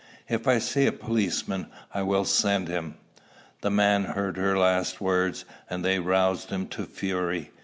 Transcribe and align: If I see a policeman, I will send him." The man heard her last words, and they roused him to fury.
If 0.27 0.47
I 0.47 0.57
see 0.57 0.87
a 0.87 0.91
policeman, 0.91 1.67
I 1.93 2.01
will 2.01 2.25
send 2.25 2.67
him." 2.67 2.95
The 3.61 3.69
man 3.69 4.03
heard 4.05 4.35
her 4.37 4.57
last 4.57 4.99
words, 4.99 5.45
and 5.69 5.85
they 5.85 5.99
roused 5.99 6.49
him 6.49 6.65
to 6.69 6.85
fury. 6.87 7.51